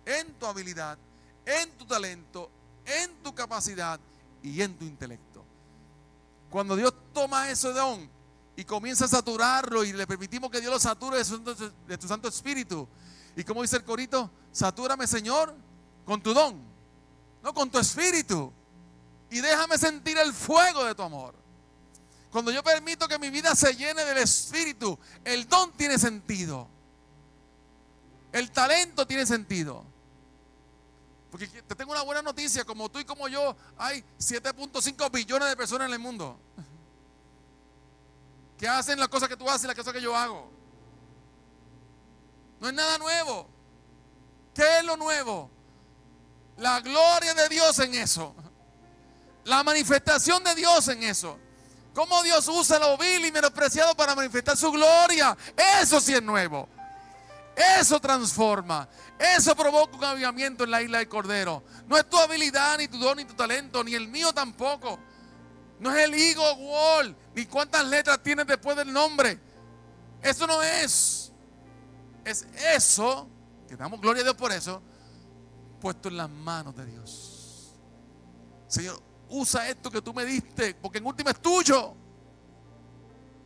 [0.05, 0.99] en tu habilidad,
[1.47, 2.51] en tu talento,
[2.89, 4.01] en tu capacidad
[4.43, 5.45] y en tu intelecto.
[6.51, 8.09] Cuando Dios toma ese don
[8.57, 12.09] y comienza a saturarlo y le permitimos que Dios lo sature de, su, de tu
[12.09, 12.89] Santo Espíritu.
[13.37, 15.55] Y como dice el corito, satúrame Señor
[16.05, 16.61] con tu don,
[17.43, 18.53] no con tu espíritu.
[19.31, 21.35] Y déjame sentir el fuego de tu amor.
[22.31, 26.69] Cuando yo permito que mi vida se llene del Espíritu, el don tiene sentido.
[28.33, 29.85] El talento tiene sentido.
[31.31, 35.57] Porque te tengo una buena noticia, como tú y como yo, hay 7.5 billones de
[35.57, 36.39] personas en el mundo
[38.59, 40.51] que hacen las cosas que tú haces y las cosas que yo hago.
[42.61, 43.47] No es nada nuevo.
[44.53, 45.49] ¿Qué es lo nuevo?
[46.57, 48.35] La gloria de Dios en eso.
[49.45, 51.39] La manifestación de Dios en eso.
[51.95, 55.37] Cómo Dios usa lo vil y menospreciado para manifestar su gloria.
[55.81, 56.69] Eso sí es nuevo.
[57.59, 58.89] Eso transforma.
[59.19, 61.65] Eso provoca un avivamiento en la isla del Cordero.
[61.89, 64.99] No es tu habilidad, ni tu don, ni tu talento, ni el mío tampoco.
[65.81, 69.41] No es el higo wall, ni cuántas letras tienes después del nombre.
[70.23, 71.33] Eso no es.
[72.25, 73.29] Es eso,
[73.67, 74.81] que damos gloria a Dios por eso,
[75.81, 77.75] puesto en las manos de Dios.
[78.69, 81.95] Señor, usa esto que tú me diste, porque en última es tuyo.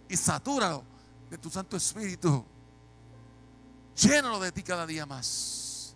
[0.09, 0.85] Y satúralo
[1.31, 2.45] de tu Santo Espíritu.
[3.97, 5.95] Llénalo de ti cada día más.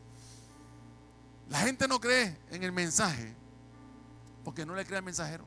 [1.48, 3.34] La gente no cree en el mensaje
[4.44, 5.46] porque no le cree al mensajero.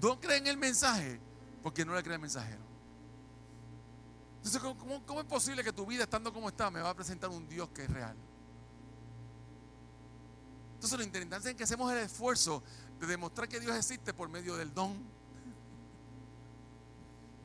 [0.00, 1.20] No cree en el mensaje
[1.62, 2.62] porque no le cree al mensajero.
[4.36, 7.30] Entonces, ¿cómo, ¿cómo, es posible que tu vida, estando como está, me va a presentar
[7.30, 8.16] un Dios que es real?
[10.74, 12.62] Entonces lo interesante es que hacemos el esfuerzo
[13.00, 15.13] de demostrar que Dios existe por medio del don.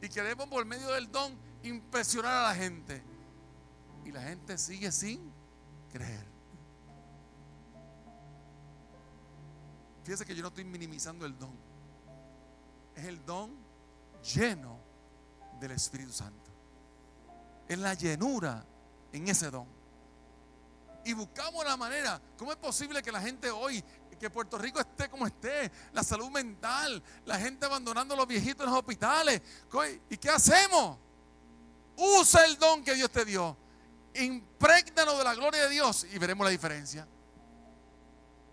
[0.02, 3.04] Y queremos por medio del don impresionar a la gente.
[4.06, 5.32] Y la gente sigue sin
[5.92, 6.26] creer.
[10.04, 11.56] Fíjese que yo no estoy minimizando el don.
[12.96, 13.56] Es el don
[14.36, 14.80] lleno
[15.60, 16.50] del Espíritu Santo.
[17.68, 18.66] Es la llenura
[19.12, 19.80] en ese don
[21.10, 22.22] y buscamos la manera.
[22.38, 23.84] ¿Cómo es posible que la gente hoy,
[24.20, 28.66] que Puerto Rico esté como esté, la salud mental, la gente abandonando a los viejitos
[28.66, 29.42] en los hospitales?
[30.10, 30.98] ¿Y qué hacemos?
[31.96, 33.58] Usa el don que Dios te dio.
[34.14, 37.08] Imprégnalo de la gloria de Dios y veremos la diferencia.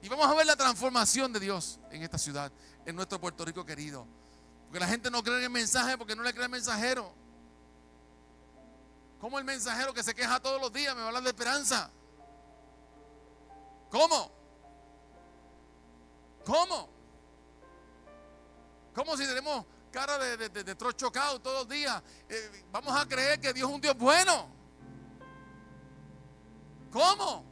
[0.00, 2.52] Y vamos a ver la transformación de Dios en esta ciudad,
[2.84, 4.06] en nuestro Puerto Rico querido.
[4.66, 7.12] Porque la gente no cree en el mensaje porque no le cree el mensajero.
[9.20, 11.90] Como el mensajero que se queja todos los días me va a hablar de esperanza.
[13.90, 14.35] ¿Cómo?
[16.46, 16.88] ¿Cómo?
[18.94, 22.00] ¿Cómo si tenemos cara de, de, chocado todos los días?
[22.28, 24.48] Eh, vamos a creer que Dios es un Dios bueno.
[26.92, 27.44] ¿Cómo?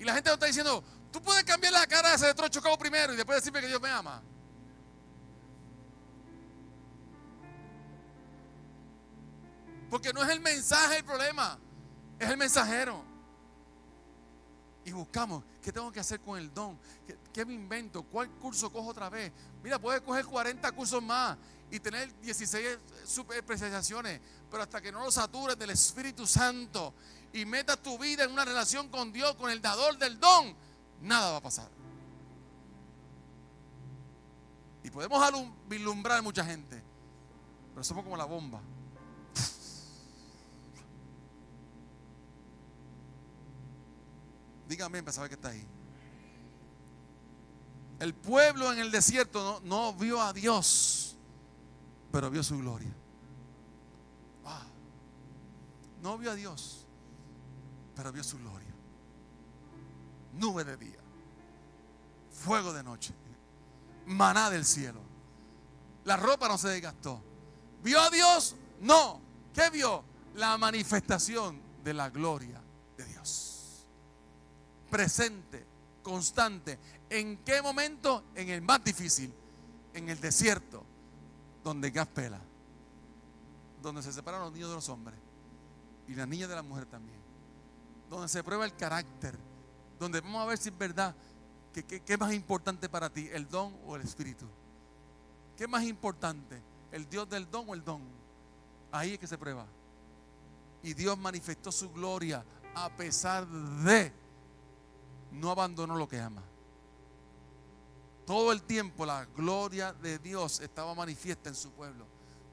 [0.00, 0.82] Y la gente nos está diciendo,
[1.12, 3.82] tú puedes cambiar la cara de ese de chocado primero y después decirme que Dios
[3.82, 4.22] me ama.
[9.90, 11.58] Porque no es el mensaje el problema,
[12.18, 13.04] es el mensajero
[14.88, 16.78] y buscamos qué tengo que hacer con el don,
[17.30, 19.30] ¿Qué, me invento, cuál curso cojo otra vez.
[19.62, 21.36] Mira, puedes coger 40 cursos más
[21.70, 22.78] y tener 16
[23.36, 24.18] especializaciones,
[24.50, 26.94] pero hasta que no lo satures del Espíritu Santo
[27.34, 30.56] y metas tu vida en una relación con Dios, con el dador del don,
[31.02, 31.68] nada va a pasar.
[34.82, 35.22] Y podemos
[35.68, 36.82] vislumbrar mucha gente.
[37.74, 38.62] Pero somos como la bomba.
[44.68, 45.66] Dígame para saber que está ahí.
[47.98, 51.16] El pueblo en el desierto no, vio a Dios,
[52.12, 52.94] pero vio su gloria.
[56.02, 56.86] No vio a Dios,
[57.96, 58.68] pero vio su gloria.
[60.34, 61.00] Nube de día,
[62.30, 63.12] fuego de noche,
[64.06, 65.00] maná del cielo.
[66.04, 67.20] La ropa no se desgastó.
[67.82, 68.54] ¿Vio a Dios?
[68.80, 69.20] No.
[69.52, 70.04] ¿Qué vio?
[70.36, 72.62] La manifestación de la gloria.
[74.90, 75.64] Presente,
[76.02, 76.78] constante.
[77.10, 78.24] ¿En qué momento?
[78.34, 79.32] En el más difícil,
[79.94, 80.82] en el desierto,
[81.64, 82.40] donde gas pela,
[83.82, 85.18] donde se separan los niños de los hombres
[86.06, 87.18] y las niñas de la mujer también,
[88.08, 89.36] donde se prueba el carácter,
[89.98, 91.14] donde vamos a ver si es verdad
[91.72, 94.46] que, que- qué es más importante para ti, el don o el espíritu.
[95.56, 96.62] ¿Qué es más importante?
[96.92, 98.00] ¿El Dios del don o el don?
[98.92, 99.66] Ahí es que se prueba.
[100.82, 104.12] Y Dios manifestó su gloria a pesar de
[105.32, 106.42] no abandonó lo que ama.
[108.26, 112.06] Todo el tiempo la gloria de Dios estaba manifiesta en su pueblo.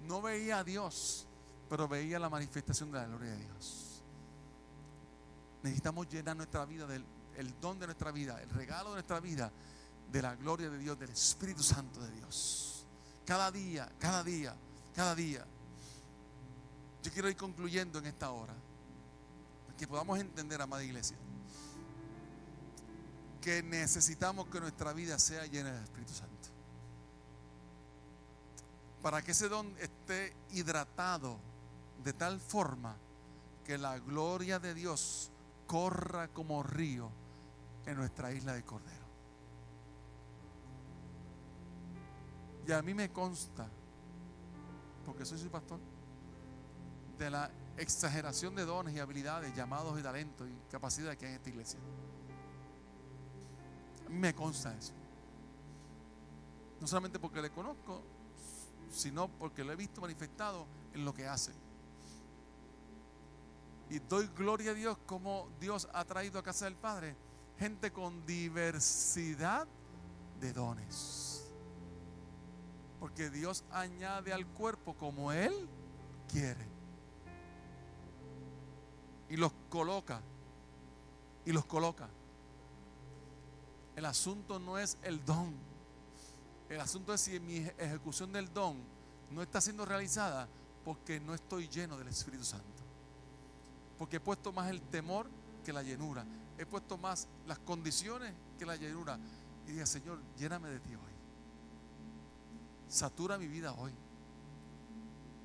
[0.08, 1.28] No veía a Dios,
[1.70, 4.02] pero veía la manifestación de la gloria de Dios.
[5.64, 7.04] Necesitamos llenar nuestra vida del
[7.38, 9.52] el don de nuestra vida, el regalo de nuestra vida,
[10.12, 12.86] de la gloria de Dios, del Espíritu Santo de Dios.
[13.26, 14.56] Cada día, cada día,
[14.96, 15.46] cada día.
[17.04, 18.54] Yo quiero ir concluyendo en esta hora.
[19.78, 21.18] Que podamos entender, amada iglesia,
[23.46, 26.50] que necesitamos que nuestra vida sea llena del Espíritu Santo.
[29.04, 31.38] Para que ese don esté hidratado
[32.04, 32.96] de tal forma
[33.64, 35.30] que la gloria de Dios
[35.68, 37.12] corra como río
[37.86, 39.06] en nuestra isla de Cordero.
[42.68, 43.70] Y a mí me consta,
[45.06, 45.80] porque soy su pastor,
[47.20, 51.38] de la exageración de dones y habilidades, llamados y talentos y capacidades que hay en
[51.38, 51.80] esta iglesia.
[54.10, 54.94] Me consta eso.
[56.80, 58.02] No solamente porque le conozco,
[58.92, 61.52] sino porque lo he visto manifestado en lo que hace.
[63.90, 67.16] Y doy gloria a Dios como Dios ha traído a casa del Padre
[67.60, 69.68] gente con diversidad
[70.40, 71.48] de dones.
[73.00, 75.54] Porque Dios añade al cuerpo como Él
[76.32, 76.68] quiere.
[79.30, 80.22] Y los coloca.
[81.46, 82.10] Y los coloca.
[83.96, 85.54] El asunto no es el don.
[86.70, 88.78] El asunto es si mi ejecución del don
[89.32, 90.48] no está siendo realizada
[90.84, 92.84] porque no estoy lleno del Espíritu Santo.
[93.98, 95.28] Porque he puesto más el temor
[95.64, 96.26] que la llenura.
[96.58, 99.18] He puesto más las condiciones que la llenura.
[99.68, 101.16] Y dije, Señor, lléname de ti hoy.
[102.90, 103.94] Satura mi vida hoy.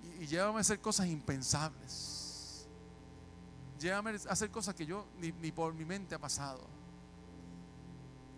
[0.02, 2.66] Y, y llévame a hacer cosas impensables.
[3.78, 6.79] Llévame a hacer cosas que yo ni, ni por mi mente ha pasado.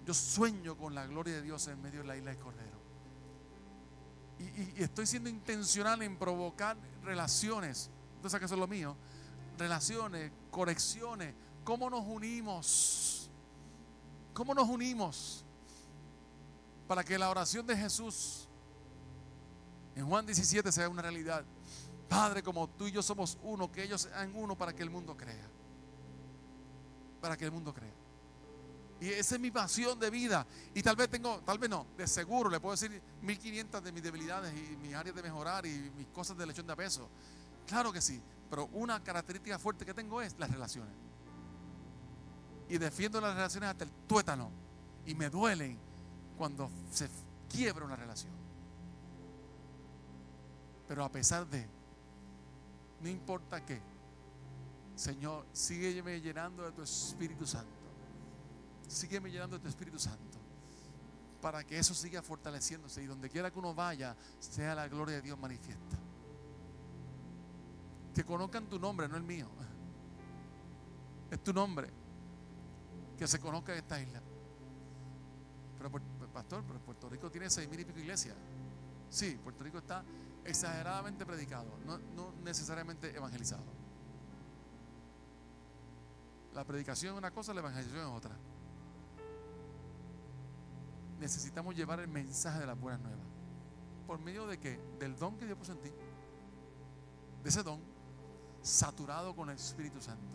[0.04, 2.82] Yo sueño con la gloria de Dios en medio de la isla de Cordero.
[4.38, 7.90] Y, estoy siendo intencional en provocar relaciones.
[8.16, 8.96] Entonces, que eso es lo mío.
[9.58, 11.34] Relaciones, conexiones.
[11.64, 13.30] ¿Cómo nos unimos?
[14.34, 15.44] ¿Cómo nos unimos?
[16.88, 18.48] Para que la oración de Jesús
[19.94, 21.44] en Juan 17 sea una realidad.
[22.08, 25.16] Padre, como tú y yo somos uno, que ellos sean uno para que el mundo
[25.16, 25.48] crea.
[27.20, 28.01] Para que el mundo crea.
[29.02, 30.46] Y esa es mi pasión de vida.
[30.72, 34.00] Y tal vez tengo, tal vez no, de seguro le puedo decir 1500 de mis
[34.00, 37.08] debilidades y mis áreas de mejorar y mis cosas de lechón de peso.
[37.66, 40.94] Claro que sí, pero una característica fuerte que tengo es las relaciones.
[42.68, 44.52] Y defiendo las relaciones hasta el tuétano.
[45.04, 45.76] Y me duelen
[46.38, 47.10] cuando se
[47.50, 48.30] quiebra una relación.
[50.86, 51.66] Pero a pesar de,
[53.00, 53.80] no importa qué,
[54.94, 57.81] Señor, sígueme llenando de tu Espíritu Santo.
[58.92, 60.38] Sígueme llenando de tu Espíritu Santo.
[61.40, 65.22] Para que eso siga fortaleciéndose y donde quiera que uno vaya, sea la gloria de
[65.22, 65.96] Dios manifiesta.
[68.14, 69.48] Que conozcan tu nombre, no el mío.
[71.30, 71.88] Es tu nombre.
[73.18, 74.20] Que se conozca en esta isla.
[75.78, 78.36] Pero, Puer- pastor, pero Puerto Rico tiene seis mil y pico iglesias.
[79.08, 80.04] Sí, Puerto Rico está
[80.44, 83.62] exageradamente predicado, no, no necesariamente evangelizado.
[86.54, 88.36] La predicación es una cosa, la evangelización es otra.
[91.22, 93.24] Necesitamos llevar el mensaje de las buenas nuevas.
[94.08, 94.80] ¿Por medio de qué?
[94.98, 95.90] Del don que Dios puso en ti.
[97.44, 97.80] De ese don,
[98.60, 100.34] saturado con el Espíritu Santo.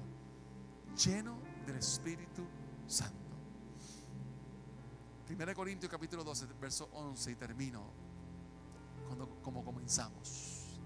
[0.95, 2.45] Lleno del Espíritu
[2.87, 3.17] Santo.
[5.29, 7.83] 1 Corintios capítulo 12, verso 11 y termino
[9.07, 10.79] cuando, como comenzamos.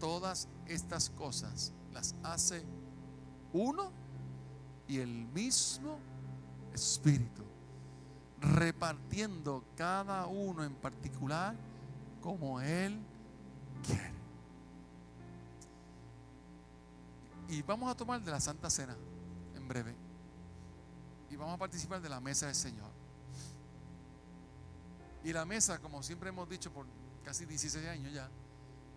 [0.00, 2.64] Todas estas cosas las hace
[3.52, 3.92] uno
[4.88, 6.00] y el mismo
[6.74, 7.44] Espíritu,
[8.42, 11.54] repartiendo cada uno en particular
[12.20, 12.98] como Él
[13.86, 14.12] quiere.
[17.48, 18.96] Y vamos a tomar de la Santa Cena
[19.54, 19.94] en breve.
[21.30, 22.90] Y vamos a participar de la mesa del Señor.
[25.24, 26.86] Y la mesa, como siempre hemos dicho por
[27.24, 28.28] casi 16 años ya,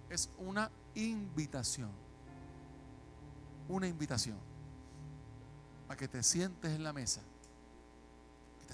[0.10, 1.92] es una invitación.
[3.68, 4.38] Una invitación
[5.88, 7.22] a que te sientes en la mesa.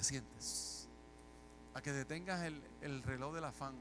[0.02, 0.90] Sientes.
[1.74, 3.76] A que detengas el, el reloj del afán,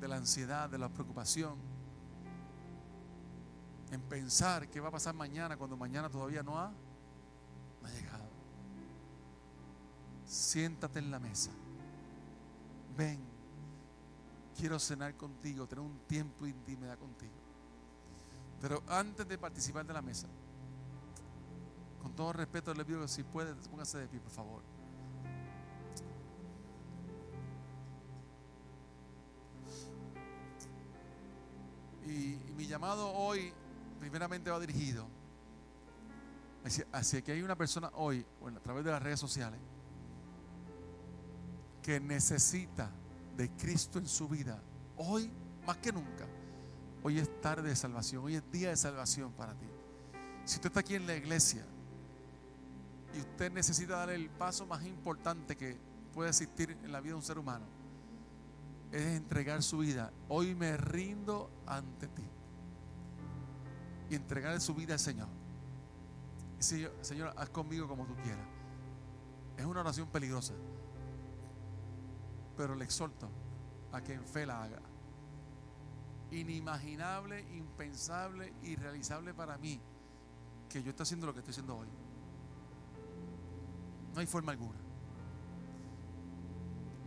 [0.00, 1.56] de la ansiedad, de la preocupación.
[3.90, 6.72] En pensar qué va a pasar mañana cuando mañana todavía no ha,
[7.80, 8.24] no ha llegado.
[10.26, 11.50] Siéntate en la mesa.
[12.96, 13.20] Ven.
[14.56, 17.32] Quiero cenar contigo, tener un tiempo intimidad contigo.
[18.60, 20.28] Pero antes de participar de la mesa,
[22.02, 24.62] con todo respeto le pido que si puede, póngase de pie, por favor.
[32.04, 33.52] Y, mi llamado hoy,
[34.00, 35.06] primeramente va dirigido
[36.92, 39.60] hacia que hay una persona hoy, bueno, a través de las redes sociales,
[41.82, 42.90] que necesita
[43.36, 44.60] de Cristo en su vida,
[44.96, 45.30] hoy
[45.66, 46.26] más que nunca,
[47.02, 49.66] hoy es tarde de salvación, hoy es día de salvación para ti.
[50.44, 51.64] Si usted está aquí en la iglesia
[53.14, 55.76] y usted necesita dar el paso más importante que
[56.12, 57.64] puede existir en la vida de un ser humano,
[58.90, 60.12] es entregar su vida.
[60.28, 62.24] Hoy me rindo ante ti
[64.10, 65.28] y entregar su vida al Señor.
[66.58, 68.46] Señor, Señor, haz conmigo como tú quieras.
[69.56, 70.54] Es una oración peligrosa
[72.56, 73.30] pero le exhorto
[73.92, 74.80] a que en fe la haga.
[76.30, 79.80] Inimaginable, impensable, irrealizable para mí
[80.68, 81.88] que yo esté haciendo lo que estoy haciendo hoy.
[84.14, 84.78] No hay forma alguna.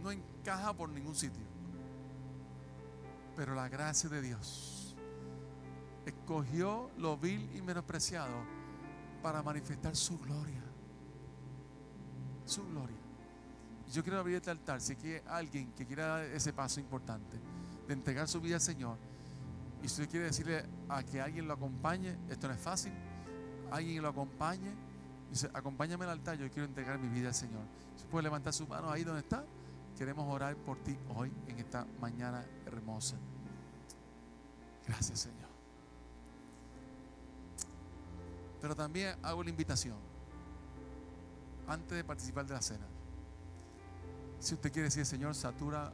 [0.02, 1.44] No encaja por ningún sitio.
[3.36, 4.96] Pero la gracia de Dios
[6.06, 8.36] escogió lo vil y menospreciado
[9.22, 10.64] para manifestar su gloria.
[12.46, 12.96] Su gloria.
[13.92, 14.82] Yo quiero abrir este altar.
[14.82, 17.38] Si hay alguien que quiera dar ese paso importante
[17.88, 18.98] de entregar su vida al Señor,
[19.82, 22.94] y si usted quiere decirle a que alguien lo acompañe, esto no es fácil,
[23.72, 24.72] alguien lo acompañe,
[25.36, 27.64] dice, acompáñame al altar, yo quiero entregar mi vida al Señor.
[27.98, 29.44] Si puede levantar su mano ahí donde está,
[29.98, 33.18] queremos orar por ti hoy en esta mañana hermosa.
[34.88, 35.50] Gracias, Señor.
[38.62, 39.98] Pero también hago la invitación
[41.68, 42.86] antes de participar de la cena.
[44.40, 45.92] Si usted quiere decir, Señor, satura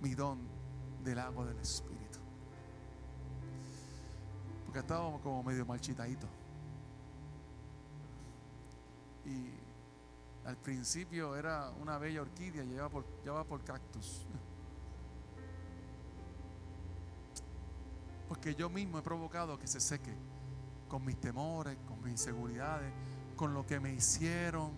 [0.00, 0.38] mi don
[1.04, 2.20] del agua del Espíritu.
[4.64, 6.26] Porque estaba como medio marchitadito.
[9.24, 9.50] Y
[10.46, 14.26] al principio era una bella orquídea, llevaba por, llevaba por cactus.
[18.28, 20.14] Porque yo mismo he provocado que se seque
[20.88, 22.92] con mis temores, con mis inseguridades,
[23.36, 24.72] con lo que me hicieron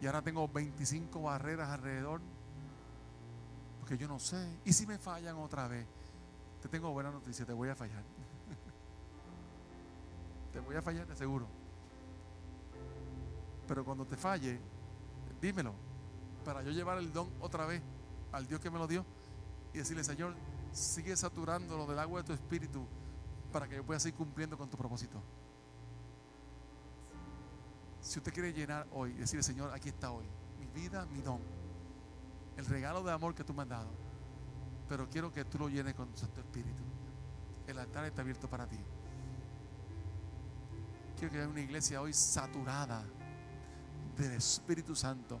[0.00, 2.20] y ahora tengo 25 barreras alrededor.
[3.80, 4.58] Porque yo no sé.
[4.64, 5.86] ¿Y si me fallan otra vez?
[6.60, 8.02] Te tengo buena noticia, te voy a fallar.
[10.52, 11.46] te voy a fallar de seguro.
[13.66, 14.60] Pero cuando te falle,
[15.40, 15.74] dímelo.
[16.44, 17.82] Para yo llevar el don otra vez
[18.32, 19.04] al Dios que me lo dio.
[19.72, 20.34] Y decirle, Señor,
[20.72, 22.86] sigue saturándolo del agua de tu espíritu
[23.52, 25.22] para que yo pueda seguir cumpliendo con tu propósito.
[28.00, 30.26] Si usted quiere llenar hoy, decirle, Señor, aquí está hoy,
[30.60, 31.40] mi vida, mi don,
[32.56, 33.88] el regalo de amor que tú me has dado,
[34.88, 36.82] pero quiero que tú lo llenes con tu Santo Espíritu.
[37.66, 38.78] El altar está abierto para ti.
[41.18, 43.02] Quiero que haya una iglesia hoy saturada
[44.16, 45.40] del Espíritu Santo.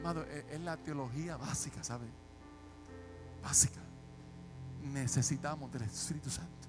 [0.00, 2.06] Amado, es es la teología básica, ¿sabe?
[3.42, 3.80] Básica.
[4.82, 6.68] Necesitamos del Espíritu Santo.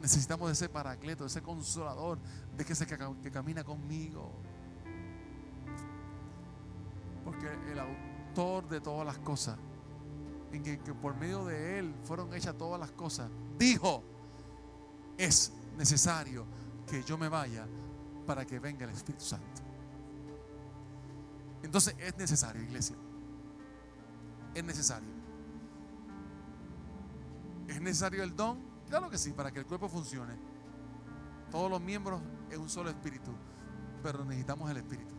[0.00, 2.18] Necesitamos de ese paracleto, de ese consolador,
[2.56, 4.30] de que ese que, camina conmigo.
[7.24, 9.58] Porque el autor de todas las cosas,
[10.52, 14.02] en que por medio de él fueron hechas todas las cosas, dijo,
[15.18, 16.46] es necesario
[16.86, 17.66] que yo me vaya
[18.30, 19.60] para que venga el Espíritu Santo.
[21.64, 22.94] Entonces es necesario, iglesia.
[24.54, 25.08] Es necesario.
[27.66, 28.60] ¿Es necesario el don?
[28.88, 30.34] Claro que sí, para que el cuerpo funcione.
[31.50, 32.22] Todos los miembros
[32.52, 33.32] en un solo espíritu,
[34.00, 35.12] pero necesitamos el espíritu.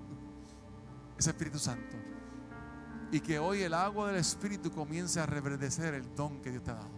[1.18, 1.98] ese Espíritu Santo.
[3.12, 6.72] Y que hoy el agua del Espíritu comience a reverdecer el don que Dios te
[6.72, 6.92] ha dado.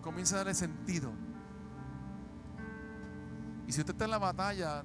[0.00, 1.12] Comience a darle sentido.
[3.70, 4.82] Y si usted está en la batalla,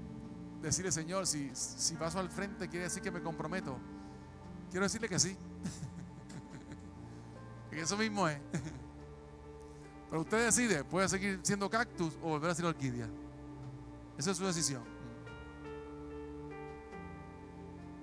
[0.61, 3.79] decirle, Señor, si, si paso al frente, quiere decir que me comprometo.
[4.69, 5.35] Quiero decirle que sí.
[7.71, 8.37] que eso mismo es.
[10.11, 13.09] Pero usted decide, puede seguir siendo cactus o volver a ser orquídea.
[14.19, 14.83] Esa es su decisión.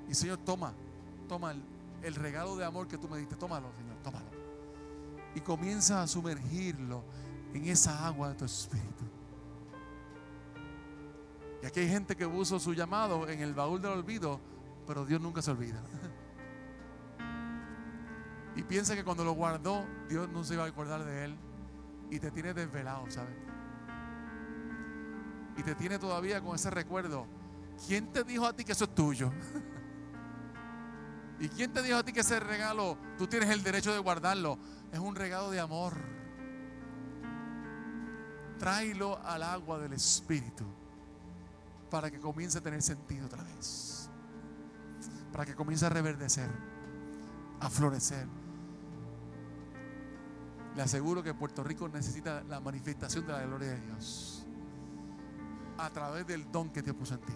[0.09, 0.75] Y Señor, toma,
[1.29, 1.63] toma el,
[2.03, 3.37] el regalo de amor que tú me diste.
[3.37, 4.27] Tómalo, Señor, tómalo.
[5.37, 7.05] Y comienza a sumergirlo
[7.55, 9.12] en esa agua de tu espíritu.
[11.63, 14.41] Y aquí hay gente que puso su llamado en el baúl del olvido,
[14.85, 15.81] pero Dios nunca se olvida.
[18.55, 21.39] Y piensa que cuando lo guardó, Dios no se iba a acordar de él.
[22.11, 23.35] Y te tiene desvelado, ¿sabes?
[25.57, 27.27] Y te tiene todavía con ese recuerdo.
[27.87, 29.33] ¿Quién te dijo a ti que eso es tuyo?
[31.41, 34.59] ¿Y quién te dijo a ti que ese regalo tú tienes el derecho de guardarlo?
[34.93, 35.95] Es un regalo de amor.
[38.59, 40.82] Tráelo al agua del Espíritu
[41.93, 44.09] para que comience a tener sentido otra vez.
[45.31, 46.49] Para que comience a reverdecer,
[47.61, 48.27] a florecer.
[50.75, 54.47] Le aseguro que Puerto Rico necesita la manifestación de la gloria de Dios
[55.77, 57.35] a través del don que te puso en ti,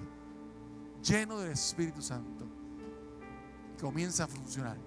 [1.02, 2.46] lleno del Espíritu Santo.
[3.78, 4.78] Comienza a funcionar,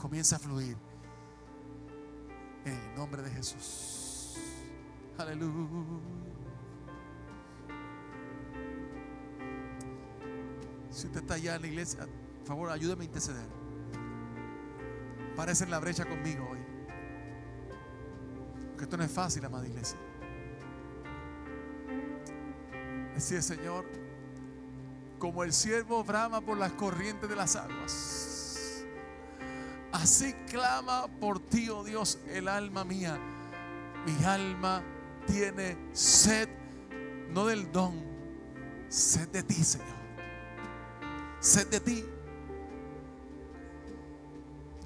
[0.00, 0.76] comienza a fluir
[2.64, 4.34] en el nombre de Jesús.
[5.16, 6.45] Aleluya.
[10.96, 13.46] Si usted está allá en la iglesia, por favor, ayúdeme a interceder.
[15.36, 16.58] Parece en la brecha conmigo hoy.
[18.70, 19.98] Porque esto no es fácil, amada iglesia.
[23.14, 23.84] Decir, Señor,
[25.18, 28.82] como el siervo brama por las corrientes de las aguas,
[29.92, 33.18] así clama por ti, oh Dios, el alma mía.
[34.06, 34.82] Mi alma
[35.26, 36.48] tiene sed,
[37.28, 38.02] no del don,
[38.88, 39.95] sed de ti, Señor.
[41.40, 42.04] Sed de ti.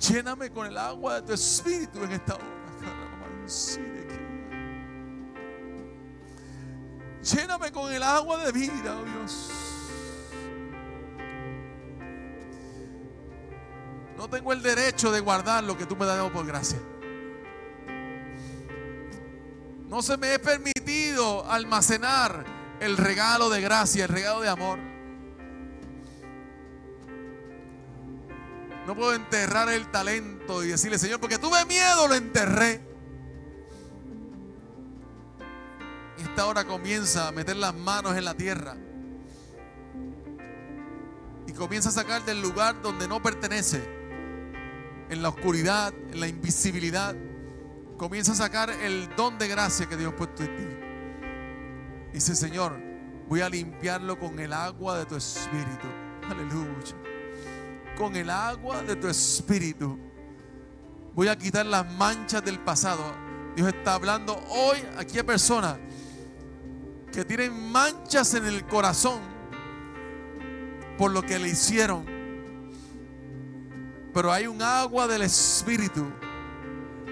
[0.08, 2.60] Lléname con el agua de tu espíritu en esta hora.
[7.22, 9.50] Lléname con el agua de vida, oh Dios.
[14.16, 16.78] No tengo el derecho de guardar lo que tú me has dado por gracia.
[19.88, 22.44] No se me he permitido almacenar
[22.80, 24.89] el regalo de gracia, el regalo de amor.
[28.90, 32.80] No puedo enterrar el talento y decirle, Señor, porque tuve miedo, lo enterré.
[36.18, 38.76] Esta hora comienza a meter las manos en la tierra.
[41.46, 43.80] Y comienza a sacar del lugar donde no pertenece.
[45.08, 47.14] En la oscuridad, en la invisibilidad.
[47.96, 52.12] Comienza a sacar el don de gracia que Dios ha puesto en ti.
[52.12, 52.76] Dice, Señor,
[53.28, 55.86] voy a limpiarlo con el agua de tu espíritu.
[56.28, 57.09] Aleluya
[58.00, 59.98] con el agua de tu espíritu.
[61.14, 63.04] Voy a quitar las manchas del pasado.
[63.54, 65.76] Dios está hablando hoy aquí a personas
[67.12, 69.20] que tienen manchas en el corazón
[70.96, 72.06] por lo que le hicieron.
[74.14, 76.10] Pero hay un agua del espíritu.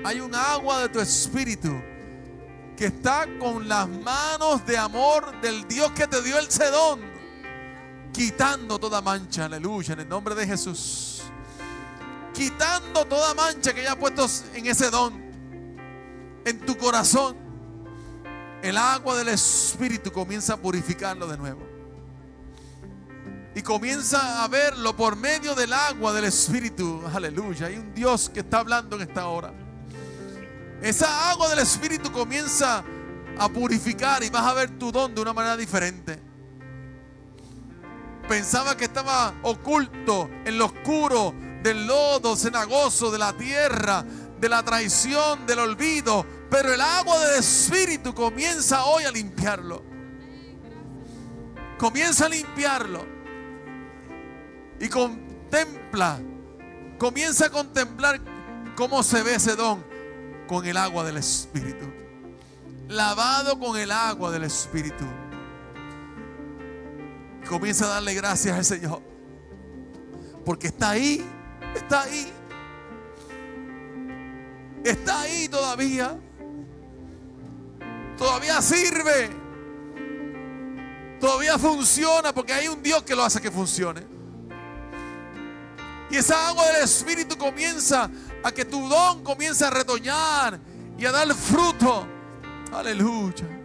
[0.06, 1.78] Hay un agua de tu espíritu
[2.78, 7.07] que está con las manos de amor del Dios que te dio el sedón
[8.18, 11.22] quitando toda mancha, aleluya, en el nombre de Jesús.
[12.34, 15.14] Quitando toda mancha que haya puesto en ese don,
[16.44, 17.36] en tu corazón.
[18.60, 21.64] El agua del Espíritu comienza a purificarlo de nuevo.
[23.54, 27.00] Y comienza a verlo por medio del agua del Espíritu.
[27.14, 27.68] Aleluya.
[27.68, 29.54] Hay un Dios que está hablando en esta hora.
[30.82, 32.82] Esa agua del Espíritu comienza
[33.38, 36.27] a purificar y vas a ver tu don de una manera diferente.
[38.28, 44.04] Pensaba que estaba oculto en lo oscuro del lodo cenagoso de la tierra,
[44.38, 46.26] de la traición, del olvido.
[46.50, 49.82] Pero el agua del Espíritu comienza hoy a limpiarlo.
[51.78, 53.06] Comienza a limpiarlo.
[54.78, 56.20] Y contempla,
[56.98, 58.20] comienza a contemplar
[58.76, 59.82] cómo se ve ese don
[60.46, 61.86] con el agua del Espíritu.
[62.88, 65.04] Lavado con el agua del Espíritu.
[67.48, 69.00] Comienza a darle gracias al Señor.
[70.44, 71.24] Porque está ahí,
[71.74, 72.32] está ahí.
[74.84, 76.18] Está ahí todavía.
[78.18, 79.30] Todavía sirve.
[81.18, 84.02] Todavía funciona porque hay un Dios que lo hace que funcione.
[86.10, 88.10] Y esa agua del Espíritu comienza
[88.44, 90.60] a que tu don comience a retoñar
[90.98, 92.06] y a dar fruto.
[92.72, 93.57] Aleluya.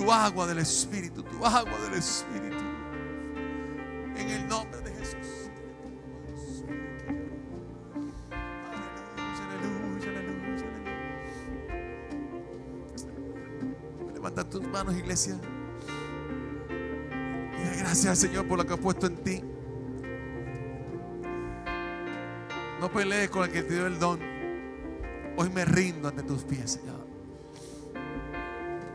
[0.00, 2.64] Tu agua del Espíritu, tu agua del Espíritu.
[4.16, 5.50] En el nombre de Jesús.
[8.32, 10.64] Aleluya, aleluya, aleluya,
[13.98, 14.14] aleluya.
[14.14, 15.38] Levanta tus manos, iglesia.
[17.58, 19.44] Y gracias al Señor por lo que ha puesto en ti.
[22.80, 24.18] No pelees con el que te dio el don.
[25.36, 26.89] Hoy me rindo ante tus pies, Señor.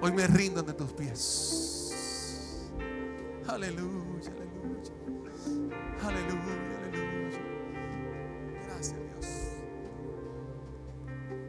[0.06, 2.70] Hoy me rindo ante tus pies.
[3.48, 4.94] Aleluya, aleluya.
[6.04, 6.45] Aleluya.